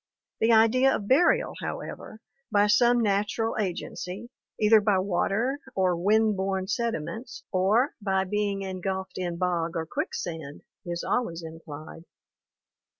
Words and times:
The 0.39 0.51
idea 0.51 0.95
of 0.95 1.07
burial, 1.07 1.53
however, 1.61 2.21
by 2.51 2.65
some 2.65 3.01
natural 3.01 3.55
agency, 3.59 4.31
either 4.59 4.81
by 4.81 4.97
water 4.97 5.59
or 5.75 5.95
wind 5.95 6.35
borne 6.35 6.67
sediments 6.67 7.43
or 7.51 7.93
by 8.01 8.23
being 8.23 8.63
engulfed 8.63 9.19
in 9.19 9.37
bog 9.37 9.75
or 9.75 9.85
quicksand, 9.85 10.63
is 10.83 11.03
always 11.03 11.43
implied. 11.43 12.05